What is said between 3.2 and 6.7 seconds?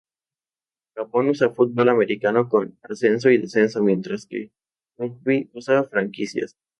y descenso, mientras que su rugby usa franquicias.